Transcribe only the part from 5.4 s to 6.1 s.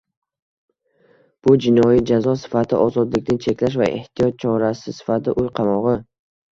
uy qamog‘i.